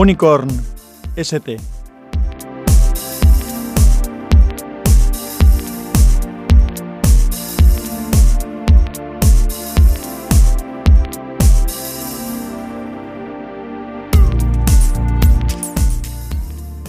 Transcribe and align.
Unicorn 0.00 0.48
ST. 1.16 1.56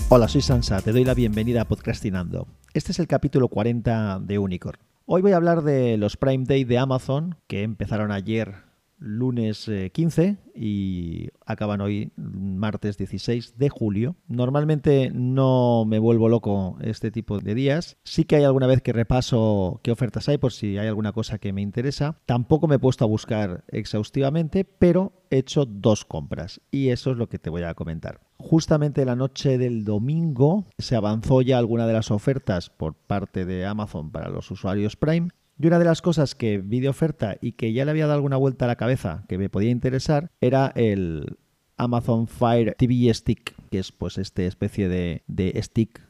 Hola, 0.09 0.27
soy 0.27 0.41
Sansa, 0.43 0.79
te 0.83 0.91
doy 0.91 1.03
la 1.03 1.15
bienvenida 1.15 1.61
a 1.61 1.65
Podcastinando. 1.65 2.47
Este 2.75 2.91
es 2.91 2.99
el 2.99 3.07
capítulo 3.07 3.47
40 3.47 4.19
de 4.19 4.37
Unicorn. 4.37 4.77
Hoy 5.07 5.23
voy 5.23 5.31
a 5.31 5.37
hablar 5.37 5.63
de 5.63 5.97
los 5.97 6.15
Prime 6.15 6.45
Day 6.45 6.63
de 6.63 6.77
Amazon, 6.77 7.37
que 7.47 7.63
empezaron 7.63 8.11
ayer 8.11 8.68
lunes 8.99 9.69
15 9.93 10.23
eh, 10.23 10.37
y 10.55 11.29
acaban 11.45 11.81
hoy 11.81 12.11
martes 12.15 12.97
16 12.97 13.57
de 13.57 13.69
julio. 13.69 14.15
Normalmente 14.27 15.11
no 15.13 15.85
me 15.87 15.99
vuelvo 15.99 16.29
loco 16.29 16.77
este 16.81 17.11
tipo 17.11 17.39
de 17.39 17.55
días. 17.55 17.97
Sí 18.03 18.25
que 18.25 18.35
hay 18.35 18.43
alguna 18.43 18.67
vez 18.67 18.81
que 18.81 18.93
repaso 18.93 19.79
qué 19.83 19.91
ofertas 19.91 20.29
hay 20.29 20.37
por 20.37 20.51
si 20.51 20.77
hay 20.77 20.87
alguna 20.87 21.13
cosa 21.13 21.39
que 21.39 21.53
me 21.53 21.61
interesa. 21.61 22.19
Tampoco 22.25 22.67
me 22.67 22.75
he 22.75 22.79
puesto 22.79 23.05
a 23.05 23.07
buscar 23.07 23.63
exhaustivamente, 23.69 24.65
pero 24.65 25.13
he 25.29 25.37
hecho 25.37 25.65
dos 25.65 26.05
compras 26.05 26.61
y 26.71 26.89
eso 26.89 27.11
es 27.11 27.17
lo 27.17 27.29
que 27.29 27.39
te 27.39 27.49
voy 27.49 27.63
a 27.63 27.73
comentar. 27.73 28.21
Justamente 28.37 29.05
la 29.05 29.15
noche 29.15 29.57
del 29.57 29.83
domingo 29.83 30.65
se 30.77 30.95
avanzó 30.95 31.41
ya 31.41 31.57
alguna 31.57 31.87
de 31.87 31.93
las 31.93 32.09
ofertas 32.11 32.69
por 32.69 32.95
parte 32.95 33.45
de 33.45 33.65
Amazon 33.65 34.11
para 34.11 34.29
los 34.29 34.49
usuarios 34.49 34.95
Prime 34.95 35.29
y 35.59 35.67
una 35.67 35.77
de 35.77 35.85
las 35.85 36.01
cosas 36.01 36.35
que 36.35 36.59
vi 36.59 36.79
de 36.79 36.89
oferta 36.89 37.37
y 37.41 37.51
que 37.51 37.73
ya 37.73 37.83
le 37.85 37.91
había 37.91 38.05
dado 38.05 38.15
alguna 38.15 38.37
vuelta 38.37 38.65
a 38.65 38.69
la 38.69 38.77
cabeza 38.77 39.25
que 39.27 39.37
me 39.37 39.49
podía 39.49 39.69
interesar 39.69 40.31
era 40.39 40.71
el 40.75 41.37
Amazon 41.75 42.27
Fire 42.27 42.75
TV 42.77 43.13
Stick, 43.13 43.55
que 43.69 43.79
es 43.79 43.91
pues 43.91 44.17
esta 44.17 44.43
especie 44.43 44.87
de, 44.87 45.23
de 45.27 45.61
stick 45.61 46.01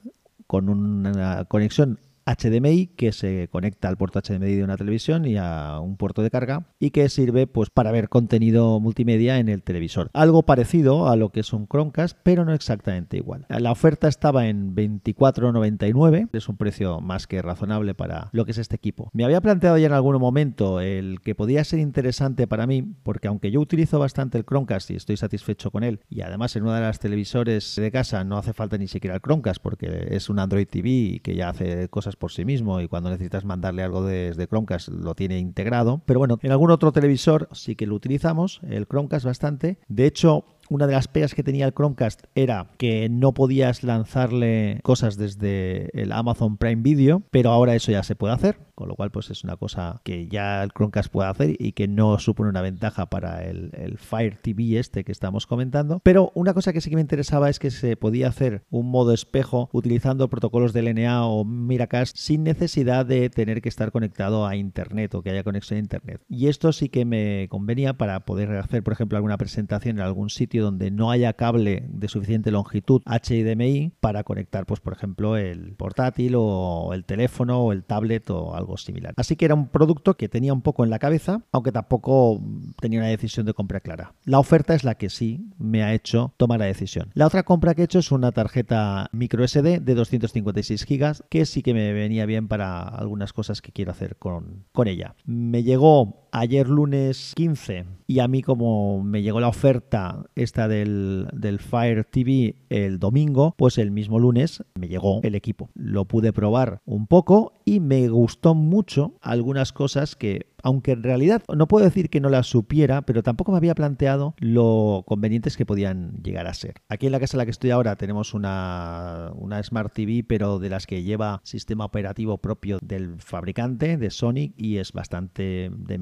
con 0.45 0.69
una 0.69 1.45
conexión 1.45 1.99
HDMI 2.35 2.87
que 2.87 3.11
se 3.11 3.47
conecta 3.49 3.87
al 3.87 3.97
puerto 3.97 4.21
HDMI 4.21 4.55
de 4.55 4.63
una 4.63 4.77
televisión 4.77 5.25
y 5.25 5.37
a 5.37 5.79
un 5.79 5.97
puerto 5.97 6.21
de 6.21 6.29
carga 6.29 6.67
y 6.79 6.91
que 6.91 7.09
sirve 7.09 7.47
pues 7.47 7.69
para 7.69 7.91
ver 7.91 8.09
contenido 8.09 8.79
multimedia 8.79 9.39
en 9.39 9.49
el 9.49 9.63
televisor. 9.63 10.09
Algo 10.13 10.43
parecido 10.43 11.09
a 11.09 11.15
lo 11.15 11.29
que 11.29 11.41
es 11.41 11.53
un 11.53 11.67
Chromecast, 11.67 12.17
pero 12.23 12.45
no 12.45 12.53
exactamente 12.53 13.17
igual. 13.17 13.45
La 13.49 13.71
oferta 13.71 14.07
estaba 14.07 14.47
en 14.47 14.75
24.99, 14.75 16.29
es 16.33 16.49
un 16.49 16.57
precio 16.57 16.99
más 17.01 17.27
que 17.27 17.41
razonable 17.41 17.93
para 17.93 18.29
lo 18.31 18.45
que 18.45 18.51
es 18.51 18.57
este 18.57 18.75
equipo. 18.75 19.09
Me 19.13 19.25
había 19.25 19.41
planteado 19.41 19.77
ya 19.77 19.87
en 19.87 19.93
algún 19.93 20.17
momento 20.19 20.79
el 20.81 21.19
que 21.21 21.35
podía 21.35 21.63
ser 21.63 21.79
interesante 21.79 22.47
para 22.47 22.67
mí, 22.67 22.83
porque 23.03 23.27
aunque 23.27 23.51
yo 23.51 23.59
utilizo 23.59 23.99
bastante 23.99 24.37
el 24.37 24.45
Chromecast 24.45 24.91
y 24.91 24.95
estoy 24.95 25.17
satisfecho 25.17 25.71
con 25.71 25.83
él, 25.83 26.01
y 26.09 26.21
además 26.21 26.55
en 26.55 26.63
una 26.63 26.75
de 26.75 26.81
las 26.81 26.99
televisores 26.99 27.75
de 27.75 27.91
casa 27.91 28.23
no 28.23 28.37
hace 28.37 28.53
falta 28.53 28.77
ni 28.77 28.87
siquiera 28.87 29.15
el 29.15 29.21
Chromecast 29.21 29.61
porque 29.61 30.07
es 30.11 30.29
un 30.29 30.39
Android 30.39 30.67
TV 30.67 31.21
que 31.23 31.35
ya 31.35 31.49
hace 31.49 31.89
cosas 31.89 32.15
por 32.19 32.31
sí 32.31 32.45
mismo 32.45 32.81
y 32.81 32.87
cuando 32.87 33.09
necesitas 33.09 33.45
mandarle 33.45 33.83
algo 33.83 34.03
desde 34.03 34.47
Chromecast 34.47 34.89
lo 34.89 35.15
tiene 35.15 35.39
integrado. 35.39 36.01
Pero 36.05 36.19
bueno, 36.19 36.37
en 36.41 36.51
algún 36.51 36.69
otro 36.69 36.91
televisor 36.91 37.47
sí 37.51 37.75
que 37.75 37.87
lo 37.87 37.95
utilizamos, 37.95 38.59
el 38.69 38.85
Chromecast 38.85 39.25
bastante. 39.25 39.79
De 39.87 40.05
hecho, 40.05 40.45
una 40.69 40.87
de 40.87 40.93
las 40.93 41.07
pegas 41.07 41.33
que 41.33 41.43
tenía 41.43 41.65
el 41.65 41.73
Chromecast 41.73 42.25
era 42.35 42.67
que 42.77 43.09
no 43.09 43.33
podías 43.33 43.83
lanzarle 43.83 44.79
cosas 44.83 45.17
desde 45.17 45.89
el 45.99 46.11
Amazon 46.11 46.57
Prime 46.57 46.81
Video, 46.81 47.23
pero 47.31 47.51
ahora 47.51 47.75
eso 47.75 47.91
ya 47.91 48.03
se 48.03 48.15
puede 48.15 48.33
hacer, 48.33 48.59
con 48.75 48.87
lo 48.87 48.95
cual 48.95 49.11
pues 49.11 49.29
es 49.29 49.43
una 49.43 49.57
cosa 49.57 50.01
que 50.03 50.27
ya 50.27 50.63
el 50.63 50.71
Chromecast 50.71 51.11
puede 51.11 51.29
hacer 51.29 51.55
y 51.59 51.73
que 51.73 51.87
no 51.87 52.19
supone 52.19 52.49
una 52.49 52.61
ventaja 52.61 53.07
para 53.07 53.43
el, 53.43 53.69
Fire 53.97 54.37
TV 54.41 54.79
este 54.79 55.03
que 55.03 55.11
estamos 55.11 55.47
comentando. 55.47 55.99
Pero 56.03 56.31
una 56.35 56.53
cosa 56.53 56.71
que 56.73 56.81
sí 56.81 56.89
que 56.89 56.95
me 56.95 57.01
interesaba 57.01 57.49
es 57.49 57.59
que 57.59 57.71
se 57.71 57.97
podía 57.97 58.27
hacer 58.27 58.63
un 58.69 58.89
modo 58.89 59.13
espejo 59.13 59.69
utilizando 59.73 60.29
protocolos 60.29 60.73
de 60.73 60.83
LNA 60.83 61.25
o 61.25 61.43
Miracast 61.43 62.15
sin 62.15 62.43
necesidad 62.43 63.05
de 63.05 63.29
tener 63.29 63.61
que 63.61 63.69
estar 63.69 63.91
conectado 63.91 64.45
a 64.45 64.55
Internet 64.55 65.15
o 65.15 65.21
que 65.21 65.31
haya 65.31 65.43
conexión 65.43 65.77
a 65.77 65.79
Internet. 65.81 66.21
Y 66.29 66.47
esto 66.47 66.71
sí 66.71 66.89
que 66.89 67.05
me 67.05 67.47
convenía 67.49 67.97
para 67.97 68.25
poder 68.25 68.51
hacer, 68.57 68.83
por 68.83 68.93
ejemplo, 68.93 69.17
alguna 69.17 69.37
presentación 69.37 69.97
en 69.97 70.03
algún 70.03 70.29
sitio 70.29 70.58
donde 70.59 70.91
no 70.91 71.11
haya 71.11 71.33
cable 71.33 71.83
de 71.87 72.07
suficiente 72.07 72.51
longitud 72.51 73.01
HDMI 73.05 73.91
para 73.99 74.23
conectar, 74.23 74.65
pues 74.65 74.79
por 74.79 74.93
ejemplo, 74.93 75.37
el 75.37 75.73
portátil 75.73 76.33
o 76.37 76.91
el 76.93 77.05
teléfono 77.05 77.61
o 77.61 77.71
el 77.71 77.83
tablet 77.83 78.29
o 78.29 78.55
algo 78.55 78.77
similar. 78.77 79.13
Así 79.17 79.35
que 79.35 79.45
era 79.45 79.55
un 79.55 79.67
producto 79.67 80.15
que 80.15 80.29
tenía 80.29 80.53
un 80.53 80.61
poco 80.61 80.83
en 80.83 80.89
la 80.89 80.99
cabeza, 80.99 81.41
aunque 81.51 81.71
tampoco 81.71 82.41
tenía 82.79 82.99
una 82.99 83.09
decisión 83.09 83.45
de 83.45 83.53
compra 83.53 83.79
clara. 83.79 84.13
La 84.25 84.39
oferta 84.39 84.73
es 84.75 84.83
la 84.83 84.95
que 84.95 85.09
sí 85.09 85.49
me 85.57 85.83
ha 85.83 85.93
hecho 85.93 86.33
tomar 86.37 86.59
la 86.59 86.65
decisión. 86.65 87.11
La 87.13 87.27
otra 87.27 87.43
compra 87.43 87.75
que 87.75 87.81
he 87.81 87.85
hecho 87.85 87.99
es 87.99 88.11
una 88.11 88.31
tarjeta 88.31 89.09
micro 89.11 89.47
SD 89.47 89.79
de 89.79 89.95
256 89.95 90.85
GB 90.85 91.27
que 91.29 91.45
sí 91.45 91.61
que 91.61 91.73
me 91.73 91.93
venía 91.93 92.25
bien 92.25 92.47
para 92.47 92.81
algunas 92.81 93.33
cosas 93.33 93.61
que 93.61 93.71
quiero 93.71 93.91
hacer 93.91 94.17
con, 94.17 94.65
con 94.71 94.87
ella. 94.87 95.15
Me 95.25 95.63
llegó 95.63 96.28
ayer 96.31 96.67
lunes 96.67 97.33
15 97.35 97.85
y 98.07 98.19
a 98.19 98.27
mí 98.27 98.41
como 98.41 99.03
me 99.03 99.21
llegó 99.21 99.39
la 99.39 99.47
oferta 99.47 100.25
esta 100.35 100.67
del, 100.67 101.27
del, 101.33 101.59
Fire 101.59 102.05
TV 102.05 102.55
el 102.69 102.99
domingo, 102.99 103.53
pues 103.57 103.77
el 103.77 103.91
mismo 103.91 104.19
lunes 104.19 104.63
me 104.75 104.87
llegó 104.87 105.19
el 105.23 105.35
equipo. 105.35 105.69
Lo 105.75 106.05
pude 106.05 106.33
probar 106.33 106.81
un 106.85 107.07
poco 107.07 107.53
y 107.65 107.79
me 107.79 108.07
gustó 108.07 108.55
mucho 108.55 109.13
algunas 109.21 109.73
cosas 109.73 110.15
que 110.15 110.47
aunque 110.63 110.91
en 110.91 111.03
realidad 111.03 111.43
no 111.53 111.67
puedo 111.67 111.85
decir 111.85 112.09
que 112.09 112.19
no 112.19 112.29
las 112.29 112.47
supiera, 112.47 113.01
pero 113.03 113.23
tampoco 113.23 113.51
me 113.51 113.57
había 113.57 113.75
planteado 113.75 114.35
lo 114.39 115.03
convenientes 115.07 115.57
que 115.57 115.65
podían 115.65 116.21
llegar 116.23 116.47
a 116.47 116.53
ser. 116.53 116.75
Aquí 116.89 117.05
en 117.05 117.11
la 117.11 117.19
casa 117.19 117.37
en 117.37 117.39
la 117.39 117.45
que 117.45 117.51
estoy 117.51 117.71
ahora 117.71 117.95
tenemos 117.95 118.33
una, 118.33 119.31
una 119.35 119.61
Smart 119.63 119.93
TV, 119.93 120.23
pero 120.27 120.59
de 120.59 120.69
las 120.69 120.87
que 120.87 121.03
lleva 121.03 121.41
sistema 121.43 121.85
operativo 121.85 122.37
propio 122.37 122.79
del 122.81 123.21
fabricante, 123.21 123.97
de 123.97 124.09
Sonic, 124.09 124.53
y 124.57 124.77
es 124.77 124.93
bastante... 124.93 125.71
De, 125.71 125.99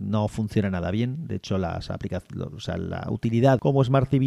no 0.00 0.28
funciona 0.28 0.70
nada 0.70 0.90
bien. 0.90 1.26
De 1.26 1.36
hecho, 1.36 1.58
las 1.58 1.90
o 1.90 2.60
sea, 2.60 2.76
la 2.76 3.06
utilidad 3.10 3.58
como 3.58 3.82
Smart 3.84 4.08
TV 4.08 4.24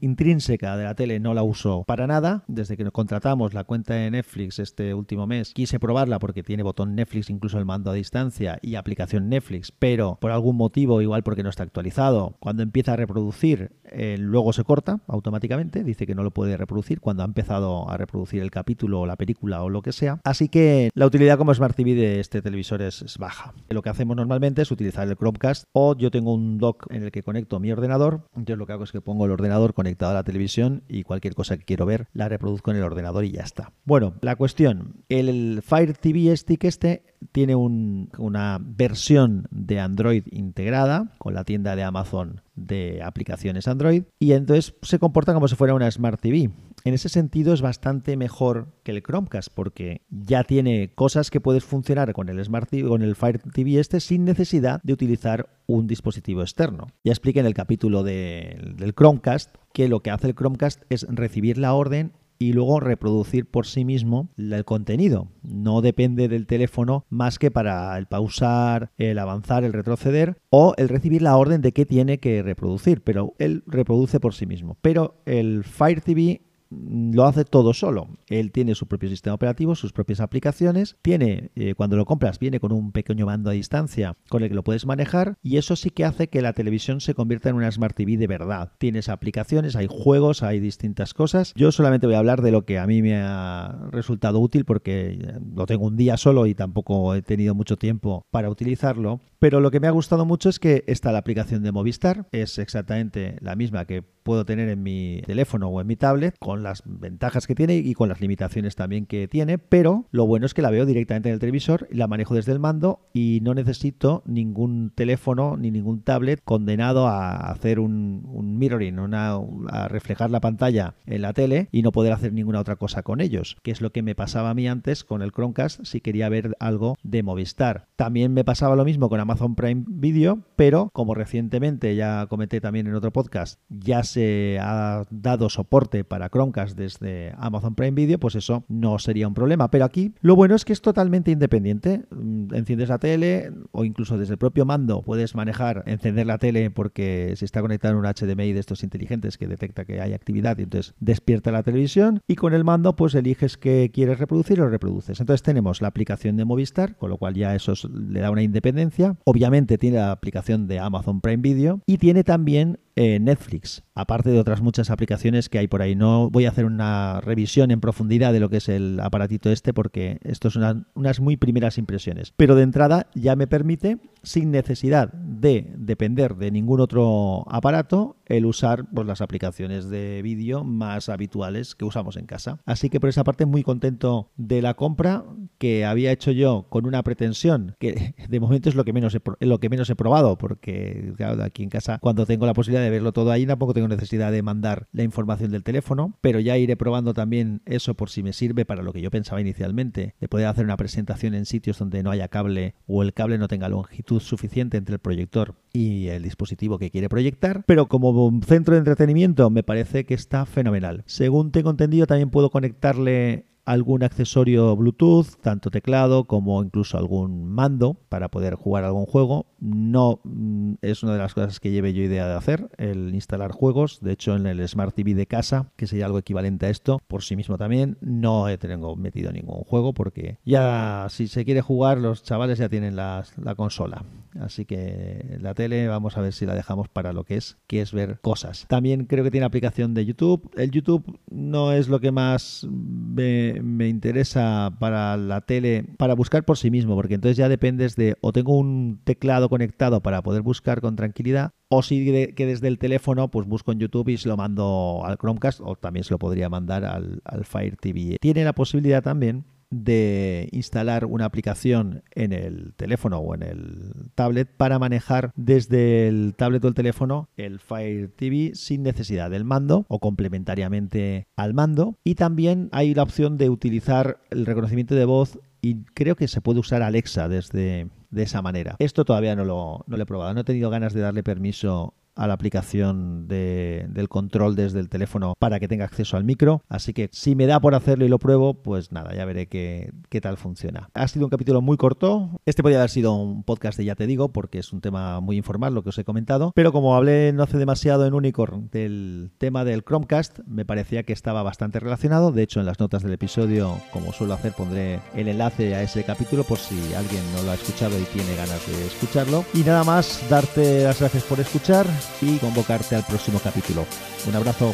intrínseca 0.00 0.76
de 0.76 0.84
la 0.84 0.94
tele 0.94 1.20
no 1.20 1.34
la 1.34 1.42
uso 1.42 1.84
para 1.84 2.06
nada. 2.06 2.44
Desde 2.48 2.76
que 2.76 2.84
nos 2.84 2.92
contratamos 2.92 3.54
la 3.54 3.64
cuenta 3.64 3.94
de 3.94 4.10
Netflix 4.10 4.58
este 4.58 4.94
último 4.94 5.26
mes, 5.26 5.52
quise 5.54 5.80
probarla 5.80 6.18
porque 6.18 6.42
tiene 6.42 6.62
botón 6.62 6.94
Netflix, 6.94 7.30
incluso 7.30 7.58
el 7.58 7.64
mando 7.64 7.90
a 7.90 7.94
distancia 7.94 8.58
y 8.62 8.74
aplicación 8.74 9.28
Netflix, 9.28 9.72
pero 9.72 10.18
por 10.20 10.30
algún 10.30 10.56
motivo, 10.56 11.02
igual 11.02 11.22
porque 11.22 11.42
no 11.42 11.50
está 11.50 11.62
actualizado, 11.62 12.36
cuando 12.40 12.62
empieza 12.62 12.92
a 12.92 12.96
reproducir, 12.96 13.72
eh, 13.84 14.16
luego 14.18 14.52
se 14.52 14.64
corta 14.64 15.00
automáticamente. 15.06 15.84
Dice 15.84 16.06
que 16.06 16.14
no 16.14 16.22
lo 16.22 16.30
puede 16.30 16.56
reproducir 16.56 17.00
cuando 17.00 17.22
ha 17.22 17.26
empezado 17.26 17.88
a 17.90 17.96
reproducir 17.96 18.42
el 18.42 18.50
capítulo 18.50 19.00
o 19.00 19.06
la 19.06 19.16
película 19.16 19.62
o 19.62 19.68
lo 19.68 19.82
que 19.82 19.92
sea. 19.92 20.20
Así 20.24 20.48
que 20.48 20.90
la 20.94 21.06
utilidad 21.06 21.38
como 21.38 21.54
Smart 21.54 21.76
TV 21.76 21.94
de 21.94 22.20
este 22.20 22.42
televisor 22.42 22.82
es, 22.82 23.02
es 23.02 23.18
baja. 23.18 23.54
Lo 23.68 23.82
que 23.82 23.90
hacemos 23.90 24.16
normalmente 24.16 24.62
es 24.62 24.70
utilizar 24.70 24.97
el 25.02 25.16
Chromecast 25.16 25.64
o 25.72 25.96
yo 25.96 26.10
tengo 26.10 26.34
un 26.34 26.58
dock 26.58 26.86
en 26.90 27.04
el 27.04 27.10
que 27.10 27.22
conecto 27.22 27.60
mi 27.60 27.70
ordenador. 27.72 28.22
Entonces 28.34 28.58
lo 28.58 28.66
que 28.66 28.72
hago 28.72 28.84
es 28.84 28.92
que 28.92 29.00
pongo 29.00 29.26
el 29.26 29.30
ordenador 29.30 29.74
conectado 29.74 30.12
a 30.12 30.14
la 30.14 30.24
televisión 30.24 30.82
y 30.88 31.02
cualquier 31.02 31.34
cosa 31.34 31.56
que 31.56 31.64
quiero 31.64 31.86
ver 31.86 32.08
la 32.12 32.28
reproduzco 32.28 32.70
en 32.70 32.78
el 32.78 32.82
ordenador 32.82 33.24
y 33.24 33.32
ya 33.32 33.42
está. 33.42 33.72
Bueno, 33.84 34.14
la 34.20 34.36
cuestión, 34.36 35.04
el 35.08 35.62
Fire 35.62 35.96
TV 35.96 36.36
Stick 36.36 36.64
este 36.64 37.04
tiene 37.32 37.56
una 37.56 38.58
versión 38.60 39.48
de 39.50 39.80
Android 39.80 40.24
integrada 40.30 41.12
con 41.18 41.34
la 41.34 41.44
tienda 41.44 41.76
de 41.76 41.82
Amazon 41.82 42.42
de 42.54 43.02
aplicaciones 43.02 43.68
Android 43.68 44.04
y 44.18 44.32
entonces 44.32 44.74
se 44.82 44.98
comporta 44.98 45.34
como 45.34 45.48
si 45.48 45.56
fuera 45.56 45.74
una 45.74 45.90
Smart 45.90 46.20
TV. 46.20 46.50
En 46.88 46.94
ese 46.94 47.10
sentido 47.10 47.52
es 47.52 47.60
bastante 47.60 48.16
mejor 48.16 48.68
que 48.82 48.92
el 48.92 49.02
Chromecast 49.02 49.50
porque 49.54 50.00
ya 50.08 50.42
tiene 50.42 50.94
cosas 50.94 51.30
que 51.30 51.38
puedes 51.38 51.62
funcionar 51.62 52.14
con 52.14 52.30
el 52.30 52.42
Smart 52.42 52.70
TV, 52.70 52.88
con 52.88 53.02
el 53.02 53.14
Fire 53.14 53.38
TV 53.40 53.78
este 53.78 54.00
sin 54.00 54.24
necesidad 54.24 54.80
de 54.82 54.94
utilizar 54.94 55.50
un 55.66 55.86
dispositivo 55.86 56.40
externo. 56.40 56.86
Ya 57.04 57.12
expliqué 57.12 57.40
en 57.40 57.46
el 57.46 57.52
capítulo 57.52 58.04
del 58.04 58.94
Chromecast 58.96 59.54
que 59.74 59.86
lo 59.86 60.00
que 60.00 60.10
hace 60.10 60.28
el 60.28 60.34
Chromecast 60.34 60.82
es 60.88 61.06
recibir 61.10 61.58
la 61.58 61.74
orden 61.74 62.12
y 62.38 62.54
luego 62.54 62.80
reproducir 62.80 63.44
por 63.44 63.66
sí 63.66 63.84
mismo 63.84 64.30
el 64.38 64.64
contenido. 64.64 65.28
No 65.42 65.82
depende 65.82 66.28
del 66.28 66.46
teléfono 66.46 67.04
más 67.10 67.38
que 67.38 67.50
para 67.50 67.98
el 67.98 68.06
pausar, 68.06 68.92
el 68.96 69.18
avanzar, 69.18 69.62
el 69.62 69.74
retroceder 69.74 70.38
o 70.48 70.72
el 70.78 70.88
recibir 70.88 71.20
la 71.20 71.36
orden 71.36 71.60
de 71.60 71.72
qué 71.72 71.84
tiene 71.84 72.18
que 72.18 72.42
reproducir, 72.42 73.02
pero 73.02 73.34
él 73.38 73.62
reproduce 73.66 74.20
por 74.20 74.32
sí 74.32 74.46
mismo. 74.46 74.78
Pero 74.80 75.20
el 75.26 75.64
Fire 75.64 76.00
TV 76.00 76.47
lo 76.70 77.24
hace 77.26 77.44
todo 77.44 77.72
solo. 77.74 78.08
Él 78.28 78.52
tiene 78.52 78.74
su 78.74 78.86
propio 78.86 79.08
sistema 79.08 79.34
operativo, 79.34 79.74
sus 79.74 79.92
propias 79.92 80.20
aplicaciones. 80.20 80.96
Tiene, 81.02 81.50
eh, 81.54 81.74
cuando 81.74 81.96
lo 81.96 82.04
compras, 82.04 82.38
viene 82.38 82.60
con 82.60 82.72
un 82.72 82.92
pequeño 82.92 83.26
mando 83.26 83.50
a 83.50 83.54
distancia 83.54 84.16
con 84.28 84.42
el 84.42 84.48
que 84.48 84.54
lo 84.54 84.64
puedes 84.64 84.86
manejar. 84.86 85.36
Y 85.42 85.56
eso 85.56 85.76
sí 85.76 85.90
que 85.90 86.04
hace 86.04 86.28
que 86.28 86.42
la 86.42 86.52
televisión 86.52 87.00
se 87.00 87.14
convierta 87.14 87.48
en 87.48 87.56
una 87.56 87.70
Smart 87.70 87.96
TV 87.96 88.16
de 88.16 88.26
verdad. 88.26 88.72
Tienes 88.78 89.08
aplicaciones, 89.08 89.76
hay 89.76 89.86
juegos, 89.88 90.42
hay 90.42 90.60
distintas 90.60 91.14
cosas. 91.14 91.52
Yo 91.56 91.72
solamente 91.72 92.06
voy 92.06 92.16
a 92.16 92.20
hablar 92.20 92.42
de 92.42 92.52
lo 92.52 92.64
que 92.64 92.78
a 92.78 92.86
mí 92.86 93.02
me 93.02 93.16
ha 93.16 93.88
resultado 93.90 94.40
útil 94.40 94.64
porque 94.64 95.18
eh, 95.20 95.38
lo 95.54 95.66
tengo 95.66 95.86
un 95.86 95.96
día 95.96 96.16
solo 96.16 96.46
y 96.46 96.54
tampoco 96.54 97.14
he 97.14 97.22
tenido 97.22 97.54
mucho 97.54 97.76
tiempo 97.76 98.26
para 98.30 98.50
utilizarlo. 98.50 99.20
Pero 99.38 99.60
lo 99.60 99.70
que 99.70 99.80
me 99.80 99.86
ha 99.86 99.92
gustado 99.92 100.24
mucho 100.24 100.48
es 100.48 100.58
que 100.58 100.84
está 100.86 101.12
la 101.12 101.18
aplicación 101.18 101.62
de 101.62 101.72
Movistar. 101.72 102.26
Es 102.32 102.58
exactamente 102.58 103.36
la 103.40 103.54
misma 103.54 103.84
que 103.84 104.02
puedo 104.28 104.44
tener 104.44 104.68
en 104.68 104.82
mi 104.82 105.22
teléfono 105.24 105.68
o 105.68 105.80
en 105.80 105.86
mi 105.86 105.96
tablet, 105.96 106.36
con 106.38 106.62
las 106.62 106.82
ventajas 106.84 107.46
que 107.46 107.54
tiene 107.54 107.76
y 107.76 107.94
con 107.94 108.10
las 108.10 108.20
limitaciones 108.20 108.76
también 108.76 109.06
que 109.06 109.26
tiene, 109.26 109.56
pero 109.56 110.04
lo 110.10 110.26
bueno 110.26 110.44
es 110.44 110.52
que 110.52 110.60
la 110.60 110.70
veo 110.70 110.84
directamente 110.84 111.30
en 111.30 111.32
el 111.32 111.40
televisor 111.40 111.88
la 111.90 112.08
manejo 112.08 112.34
desde 112.34 112.52
el 112.52 112.58
mando 112.58 113.00
y 113.14 113.40
no 113.42 113.54
necesito 113.54 114.22
ningún 114.26 114.92
teléfono 114.94 115.56
ni 115.56 115.70
ningún 115.70 116.02
tablet 116.02 116.42
condenado 116.44 117.08
a 117.08 117.50
hacer 117.50 117.80
un, 117.80 118.58
mirroring, 118.58 118.98
a 119.14 119.88
reflejar 119.88 120.30
la 120.30 120.40
pantalla 120.40 120.92
en 121.06 121.22
la 121.22 121.32
tele 121.32 121.68
y 121.72 121.80
no 121.80 121.90
poder 121.90 122.12
hacer 122.12 122.34
ninguna 122.34 122.60
otra 122.60 122.76
cosa 122.76 123.02
con 123.02 123.22
ellos, 123.22 123.56
que 123.62 123.70
es 123.70 123.80
lo 123.80 123.92
que 123.92 124.02
me 124.02 124.14
pasaba 124.14 124.50
a 124.50 124.54
mí 124.54 124.68
antes 124.68 125.04
con 125.04 125.22
el 125.22 125.32
Chromecast 125.32 125.84
si 125.84 126.02
quería 126.02 126.28
ver 126.28 126.54
algo 126.60 126.96
de 127.02 127.22
Movistar. 127.22 127.86
También 127.96 128.34
me 128.34 128.44
pasaba 128.44 128.76
lo 128.76 128.84
mismo 128.84 129.08
con 129.08 129.20
Amazon 129.20 129.54
Prime 129.54 129.84
Video, 129.88 130.40
pero 130.54 130.90
como 130.92 131.14
recientemente 131.14 131.96
ya 131.96 132.26
comenté 132.26 132.60
también 132.60 132.86
en 132.86 132.94
otro 132.94 133.10
podcast, 133.10 133.58
ya 133.70 134.02
se 134.02 134.17
ha 134.60 135.04
dado 135.10 135.48
soporte 135.48 136.04
para 136.04 136.28
Chromecast 136.28 136.76
desde 136.76 137.34
Amazon 137.38 137.74
Prime 137.74 137.92
Video, 137.92 138.18
pues 138.18 138.34
eso 138.34 138.64
no 138.68 138.98
sería 138.98 139.28
un 139.28 139.34
problema. 139.34 139.70
Pero 139.70 139.84
aquí 139.84 140.14
lo 140.20 140.36
bueno 140.36 140.54
es 140.54 140.64
que 140.64 140.72
es 140.72 140.82
totalmente 140.82 141.30
independiente. 141.30 142.04
Mm, 142.10 142.54
enciendes 142.54 142.88
la 142.88 142.98
tele 142.98 143.52
o 143.72 143.84
incluso 143.84 144.18
desde 144.18 144.34
el 144.34 144.38
propio 144.38 144.64
mando 144.64 145.02
puedes 145.02 145.34
manejar, 145.34 145.82
encender 145.86 146.26
la 146.26 146.38
tele 146.38 146.70
porque 146.70 147.34
se 147.36 147.44
está 147.44 147.60
conectado 147.60 147.94
en 147.94 148.00
un 148.00 148.06
HDMI 148.06 148.52
de 148.52 148.60
estos 148.60 148.82
inteligentes 148.82 149.38
que 149.38 149.46
detecta 149.46 149.84
que 149.84 150.00
hay 150.00 150.12
actividad 150.12 150.58
y 150.58 150.62
entonces 150.62 150.94
despierta 151.00 151.50
la 151.50 151.62
televisión 151.62 152.20
y 152.26 152.36
con 152.36 152.54
el 152.54 152.64
mando 152.64 152.96
pues 152.96 153.14
eliges 153.14 153.56
qué 153.56 153.90
quieres 153.92 154.18
reproducir 154.18 154.60
o 154.60 154.64
lo 154.64 154.70
reproduces. 154.70 155.20
Entonces 155.20 155.42
tenemos 155.42 155.80
la 155.80 155.88
aplicación 155.88 156.36
de 156.36 156.44
Movistar, 156.44 156.96
con 156.96 157.10
lo 157.10 157.18
cual 157.18 157.34
ya 157.34 157.54
eso 157.54 157.74
le 157.92 158.20
da 158.20 158.30
una 158.30 158.42
independencia. 158.42 159.16
Obviamente 159.24 159.78
tiene 159.78 159.98
la 159.98 160.12
aplicación 160.12 160.66
de 160.66 160.78
Amazon 160.78 161.20
Prime 161.20 161.42
Video 161.42 161.80
y 161.86 161.98
tiene 161.98 162.24
también 162.24 162.78
eh, 163.00 163.20
Netflix, 163.20 163.84
aparte 163.94 164.30
de 164.30 164.40
otras 164.40 164.60
muchas 164.60 164.90
aplicaciones 164.90 165.48
que 165.48 165.60
hay 165.60 165.68
por 165.68 165.82
ahí. 165.82 165.94
No 165.94 166.30
voy 166.30 166.46
a 166.46 166.48
hacer 166.48 166.64
una 166.64 167.20
revisión 167.20 167.70
en 167.70 167.80
profundidad 167.80 168.32
de 168.32 168.40
lo 168.40 168.50
que 168.50 168.56
es 168.56 168.68
el 168.68 168.98
aparatito 168.98 169.52
este 169.52 169.72
porque 169.72 170.18
esto 170.24 170.50
son 170.50 170.88
unas 170.94 171.20
muy 171.20 171.36
primeras 171.36 171.78
impresiones. 171.78 172.34
Pero 172.36 172.56
de 172.56 172.64
entrada 172.64 173.06
ya 173.14 173.36
me 173.36 173.46
permite, 173.46 173.98
sin 174.24 174.50
necesidad 174.50 175.12
de 175.12 175.72
depender 175.78 176.34
de 176.34 176.50
ningún 176.50 176.80
otro 176.80 177.44
aparato, 177.48 178.16
el 178.28 178.46
usar 178.46 178.86
pues, 178.92 179.06
las 179.06 179.20
aplicaciones 179.20 179.88
de 179.88 180.22
vídeo 180.22 180.64
más 180.64 181.08
habituales 181.08 181.74
que 181.74 181.84
usamos 181.84 182.16
en 182.16 182.26
casa. 182.26 182.60
Así 182.64 182.90
que 182.90 183.00
por 183.00 183.08
esa 183.08 183.24
parte 183.24 183.46
muy 183.46 183.62
contento 183.62 184.30
de 184.36 184.62
la 184.62 184.74
compra 184.74 185.24
que 185.58 185.84
había 185.84 186.12
hecho 186.12 186.30
yo 186.30 186.66
con 186.68 186.86
una 186.86 187.02
pretensión 187.02 187.74
que 187.78 188.14
de 188.28 188.40
momento 188.40 188.68
es 188.68 188.74
lo 188.74 188.84
que 188.84 188.92
menos 188.92 189.14
he, 189.14 189.20
lo 189.40 189.60
que 189.60 189.68
menos 189.68 189.90
he 189.90 189.96
probado 189.96 190.38
porque 190.38 191.12
claro, 191.16 191.42
aquí 191.42 191.62
en 191.62 191.70
casa 191.70 191.98
cuando 191.98 192.26
tengo 192.26 192.46
la 192.46 192.54
posibilidad 192.54 192.84
de 192.84 192.90
verlo 192.90 193.12
todo 193.12 193.30
ahí, 193.30 193.46
tampoco 193.46 193.74
tengo 193.74 193.88
necesidad 193.88 194.32
de 194.32 194.42
mandar 194.42 194.86
la 194.92 195.02
información 195.02 195.50
del 195.50 195.64
teléfono, 195.64 196.16
pero 196.20 196.40
ya 196.40 196.56
iré 196.56 196.76
probando 196.76 197.14
también 197.14 197.62
eso 197.66 197.94
por 197.94 198.10
si 198.10 198.22
me 198.22 198.32
sirve 198.32 198.64
para 198.64 198.82
lo 198.82 198.92
que 198.92 199.00
yo 199.00 199.10
pensaba 199.10 199.40
inicialmente, 199.40 200.14
de 200.20 200.28
poder 200.28 200.46
hacer 200.46 200.64
una 200.64 200.76
presentación 200.76 201.34
en 201.34 201.46
sitios 201.46 201.78
donde 201.78 202.02
no 202.02 202.10
haya 202.10 202.28
cable 202.28 202.74
o 202.86 203.02
el 203.02 203.12
cable 203.12 203.38
no 203.38 203.48
tenga 203.48 203.68
longitud 203.68 204.20
suficiente 204.20 204.76
entre 204.76 204.94
el 204.94 205.00
proyector 205.00 205.54
y 205.78 206.08
el 206.08 206.24
dispositivo 206.24 206.76
que 206.76 206.90
quiere 206.90 207.08
proyectar, 207.08 207.62
pero 207.64 207.86
como 207.86 208.32
centro 208.44 208.74
de 208.74 208.80
entretenimiento 208.80 209.48
me 209.48 209.62
parece 209.62 210.04
que 210.04 210.14
está 210.14 210.44
fenomenal. 210.44 211.04
Según 211.06 211.52
tengo 211.52 211.70
entendido, 211.70 212.08
también 212.08 212.30
puedo 212.30 212.50
conectarle 212.50 213.46
algún 213.68 214.02
accesorio 214.02 214.74
Bluetooth, 214.74 215.36
tanto 215.42 215.70
teclado 215.70 216.24
como 216.24 216.62
incluso 216.62 216.96
algún 216.96 217.44
mando 217.44 217.98
para 218.08 218.28
poder 218.30 218.54
jugar 218.54 218.84
algún 218.84 219.04
juego. 219.04 219.46
No 219.60 220.20
mm, 220.24 220.74
es 220.80 221.02
una 221.02 221.12
de 221.12 221.18
las 221.18 221.34
cosas 221.34 221.60
que 221.60 221.70
lleve 221.70 221.92
yo 221.92 222.02
idea 222.02 222.26
de 222.26 222.34
hacer, 222.34 222.70
el 222.78 223.14
instalar 223.14 223.52
juegos. 223.52 224.00
De 224.00 224.12
hecho, 224.12 224.36
en 224.36 224.46
el 224.46 224.66
Smart 224.66 224.94
TV 224.94 225.14
de 225.14 225.26
casa, 225.26 225.70
que 225.76 225.86
sería 225.86 226.06
algo 226.06 226.18
equivalente 226.18 226.64
a 226.64 226.70
esto, 226.70 227.02
por 227.08 227.22
sí 227.22 227.36
mismo 227.36 227.58
también, 227.58 227.98
no 228.00 228.48
he 228.48 228.56
tengo 228.56 228.96
metido 228.96 229.32
ningún 229.32 229.64
juego 229.64 229.92
porque 229.92 230.38
ya 230.46 231.06
si 231.10 231.28
se 231.28 231.44
quiere 231.44 231.60
jugar, 231.60 231.98
los 231.98 232.22
chavales 232.22 232.58
ya 232.58 232.70
tienen 232.70 232.96
la, 232.96 233.24
la 233.36 233.54
consola. 233.54 234.02
Así 234.40 234.64
que 234.64 235.36
la 235.40 235.54
tele 235.54 235.88
vamos 235.88 236.16
a 236.16 236.20
ver 236.20 236.32
si 236.32 236.46
la 236.46 236.54
dejamos 236.54 236.88
para 236.88 237.12
lo 237.12 237.24
que 237.24 237.36
es, 237.36 237.58
que 237.66 237.80
es 237.80 237.92
ver 237.92 238.18
cosas. 238.20 238.66
También 238.68 239.04
creo 239.04 239.24
que 239.24 239.30
tiene 239.30 239.46
aplicación 239.46 239.94
de 239.94 240.06
YouTube. 240.06 240.50
El 240.56 240.70
YouTube 240.70 241.18
no 241.30 241.72
es 241.72 241.88
lo 241.88 242.00
que 242.00 242.12
más 242.12 242.66
ve 242.70 243.57
me, 243.62 243.88
interesa 243.88 244.74
para 244.78 245.16
la 245.16 245.40
tele, 245.40 245.84
para 245.96 246.14
buscar 246.14 246.44
por 246.44 246.58
sí 246.58 246.70
mismo, 246.70 246.94
porque 246.94 247.14
entonces 247.14 247.36
ya 247.36 247.48
dependes 247.48 247.96
de 247.96 248.16
o 248.20 248.32
tengo 248.32 248.56
un 248.56 249.00
teclado 249.04 249.48
conectado 249.48 250.02
para 250.02 250.22
poder 250.22 250.42
buscar 250.42 250.80
con 250.80 250.96
tranquilidad, 250.96 251.52
o 251.68 251.82
si 251.82 252.32
que 252.34 252.46
desde 252.46 252.68
el 252.68 252.78
teléfono 252.78 253.30
pues 253.30 253.46
busco 253.46 253.72
en 253.72 253.80
YouTube 253.80 254.08
y 254.08 254.16
se 254.16 254.28
lo 254.28 254.36
mando 254.36 255.02
al 255.04 255.18
Chromecast, 255.18 255.60
o 255.62 255.76
también 255.76 256.04
se 256.04 256.14
lo 256.14 256.18
podría 256.18 256.48
mandar 256.48 256.84
al, 256.84 257.20
al 257.24 257.44
Fire 257.44 257.76
TV. 257.76 258.16
Tiene 258.20 258.44
la 258.44 258.54
posibilidad 258.54 259.02
también 259.02 259.44
de 259.70 260.48
instalar 260.52 261.04
una 261.04 261.24
aplicación 261.24 262.02
en 262.14 262.32
el 262.32 262.74
teléfono 262.74 263.18
o 263.18 263.34
en 263.34 263.42
el 263.42 264.10
tablet 264.14 264.48
para 264.56 264.78
manejar 264.78 265.32
desde 265.36 266.08
el 266.08 266.34
tablet 266.36 266.64
o 266.64 266.68
el 266.68 266.74
teléfono 266.74 267.28
el 267.36 267.60
Fire 267.60 268.08
TV 268.08 268.52
sin 268.54 268.82
necesidad 268.82 269.30
del 269.30 269.44
mando 269.44 269.84
o 269.88 269.98
complementariamente 269.98 271.26
al 271.36 271.54
mando. 271.54 271.96
Y 272.04 272.14
también 272.14 272.68
hay 272.72 272.94
la 272.94 273.02
opción 273.02 273.36
de 273.36 273.50
utilizar 273.50 274.20
el 274.30 274.46
reconocimiento 274.46 274.94
de 274.94 275.04
voz 275.04 275.38
y 275.60 275.84
creo 275.94 276.16
que 276.16 276.28
se 276.28 276.40
puede 276.40 276.60
usar 276.60 276.82
Alexa 276.82 277.28
desde 277.28 277.88
de 278.10 278.22
esa 278.22 278.42
manera. 278.42 278.76
Esto 278.78 279.04
todavía 279.04 279.36
no 279.36 279.44
lo, 279.44 279.84
no 279.86 279.96
lo 279.96 280.02
he 280.02 280.06
probado, 280.06 280.32
no 280.34 280.40
he 280.40 280.44
tenido 280.44 280.70
ganas 280.70 280.94
de 280.94 281.00
darle 281.00 281.22
permiso 281.22 281.94
a 282.18 282.26
la 282.26 282.34
aplicación 282.34 283.28
de, 283.28 283.86
del 283.88 284.08
control 284.08 284.56
desde 284.56 284.80
el 284.80 284.88
teléfono 284.88 285.34
para 285.38 285.60
que 285.60 285.68
tenga 285.68 285.84
acceso 285.84 286.16
al 286.16 286.24
micro. 286.24 286.62
Así 286.68 286.92
que 286.92 287.08
si 287.12 287.34
me 287.34 287.46
da 287.46 287.60
por 287.60 287.74
hacerlo 287.74 288.04
y 288.04 288.08
lo 288.08 288.18
pruebo, 288.18 288.54
pues 288.54 288.92
nada, 288.92 289.14
ya 289.14 289.24
veré 289.24 289.46
qué, 289.46 289.92
qué 290.08 290.20
tal 290.20 290.36
funciona. 290.36 290.90
Ha 290.94 291.06
sido 291.08 291.26
un 291.26 291.30
capítulo 291.30 291.62
muy 291.62 291.76
corto. 291.76 292.40
Este 292.44 292.62
podría 292.62 292.78
haber 292.78 292.90
sido 292.90 293.14
un 293.14 293.44
podcast 293.44 293.78
de 293.78 293.84
ya 293.84 293.94
te 293.94 294.06
digo, 294.06 294.30
porque 294.30 294.58
es 294.58 294.72
un 294.72 294.80
tema 294.80 295.20
muy 295.20 295.36
informal 295.36 295.74
lo 295.74 295.82
que 295.82 295.90
os 295.90 295.98
he 295.98 296.04
comentado. 296.04 296.52
Pero 296.54 296.72
como 296.72 296.96
hablé 296.96 297.32
no 297.32 297.44
hace 297.44 297.56
demasiado 297.56 298.04
en 298.04 298.14
Unicorn 298.14 298.68
del 298.72 299.30
tema 299.38 299.64
del 299.64 299.84
Chromecast, 299.84 300.40
me 300.46 300.64
parecía 300.64 301.04
que 301.04 301.12
estaba 301.12 301.44
bastante 301.44 301.78
relacionado. 301.78 302.32
De 302.32 302.42
hecho, 302.42 302.58
en 302.58 302.66
las 302.66 302.80
notas 302.80 303.04
del 303.04 303.12
episodio, 303.12 303.78
como 303.92 304.12
suelo 304.12 304.34
hacer, 304.34 304.52
pondré 304.52 304.98
el 305.14 305.28
enlace 305.28 305.76
a 305.76 305.82
ese 305.82 306.02
capítulo 306.02 306.42
por 306.42 306.58
si 306.58 306.74
alguien 306.94 307.22
no 307.36 307.44
lo 307.44 307.52
ha 307.52 307.54
escuchado 307.54 307.96
y 307.96 308.04
tiene 308.04 308.34
ganas 308.34 308.66
de 308.66 308.86
escucharlo. 308.86 309.44
Y 309.54 309.60
nada 309.60 309.84
más, 309.84 310.20
darte 310.28 310.82
las 310.82 310.98
gracias 310.98 311.22
por 311.22 311.38
escuchar 311.38 311.86
y 312.20 312.38
convocarte 312.38 312.96
al 312.96 313.04
próximo 313.04 313.40
capítulo. 313.42 313.84
Un 314.26 314.36
abrazo. 314.36 314.72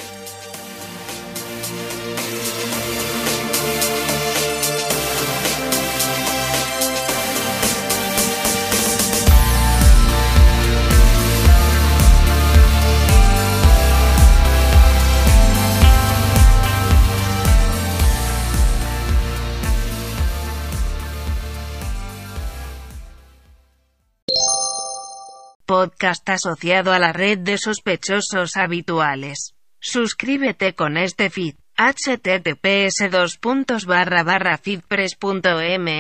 Podcast 25.75 26.29
asociado 26.31 26.93
a 26.93 27.01
la 27.01 27.13
red 27.13 27.39
de 27.39 27.59
sospechosos 27.59 28.55
habituales. 28.55 29.57
Suscríbete 29.81 30.77
con 30.77 30.97
este 30.97 31.31
feed. 31.31 31.57
https 31.77 33.11
dos 33.11 33.39
barra 33.85 34.23
barra 34.23 34.57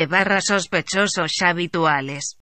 barra 0.06 0.40
habituales. 1.42 2.36